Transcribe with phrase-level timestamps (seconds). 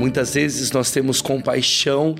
[0.00, 2.14] Muitas vezes nós temos compaixão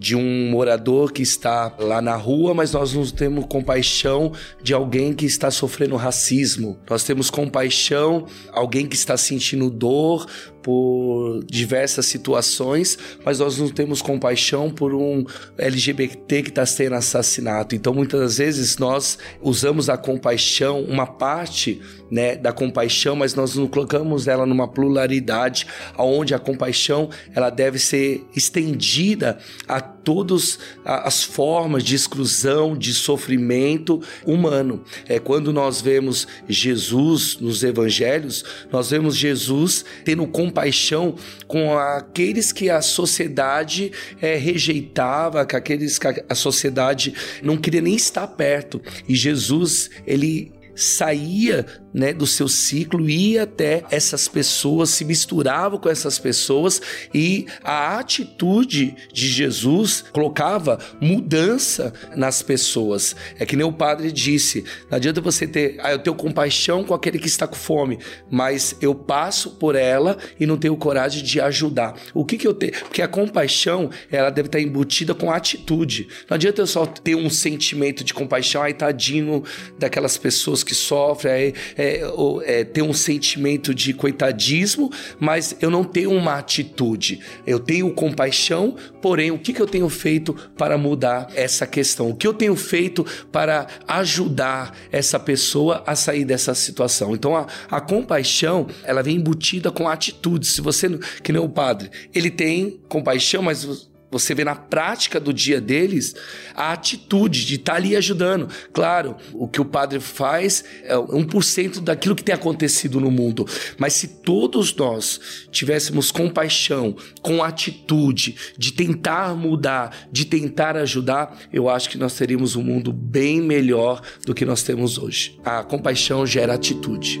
[0.00, 4.32] de um morador que está lá na rua, mas nós não temos compaixão
[4.62, 6.78] de alguém que está sofrendo racismo.
[6.88, 10.26] Nós temos compaixão alguém que está sentindo dor
[10.62, 15.24] por diversas situações, mas nós não temos compaixão por um
[15.58, 17.74] LGBT que está sendo assassinado.
[17.74, 23.66] Então, muitas vezes nós usamos a compaixão, uma parte né, da compaixão, mas nós não
[23.66, 29.38] colocamos ela numa pluralidade, aonde a compaixão ela deve ser estendida
[29.68, 34.82] a todas as formas de exclusão, de sofrimento humano.
[35.08, 41.14] É quando nós vemos Jesus nos evangelhos, nós vemos Jesus tendo compaixão
[41.46, 47.94] com aqueles que a sociedade é, rejeitava, com aqueles que a sociedade não queria nem
[47.94, 48.80] estar perto.
[49.08, 55.88] E Jesus, ele saía né, do seu ciclo, ia até essas pessoas, se misturava com
[55.88, 56.80] essas pessoas
[57.12, 63.16] e a atitude de Jesus colocava mudança nas pessoas.
[63.38, 66.94] É que nem o padre disse: não adianta você ter, ah, eu tenho compaixão com
[66.94, 67.98] aquele que está com fome,
[68.30, 71.94] mas eu passo por ela e não tenho coragem de ajudar.
[72.14, 72.72] O que, que eu tenho?
[72.72, 76.08] Porque a compaixão, ela deve estar embutida com atitude.
[76.28, 79.42] Não adianta eu só ter um sentimento de compaixão, ai, tadinho
[79.78, 82.02] daquelas pessoas que sofrem, aí é,
[82.44, 87.20] é, ter um sentimento de coitadismo, mas eu não tenho uma atitude.
[87.46, 92.10] Eu tenho compaixão, porém, o que, que eu tenho feito para mudar essa questão?
[92.10, 97.14] O que eu tenho feito para ajudar essa pessoa a sair dessa situação?
[97.14, 100.46] Então, a, a compaixão, ela vem embutida com atitude.
[100.46, 100.86] Se você,
[101.22, 106.14] que nem o padre, ele tem compaixão, mas você vê na prática do dia deles
[106.54, 108.48] a atitude de estar tá ali ajudando.
[108.72, 113.46] Claro, o que o padre faz é 1% daquilo que tem acontecido no mundo.
[113.78, 121.68] Mas se todos nós tivéssemos compaixão, com atitude, de tentar mudar, de tentar ajudar, eu
[121.68, 125.38] acho que nós teríamos um mundo bem melhor do que nós temos hoje.
[125.44, 127.20] A compaixão gera atitude.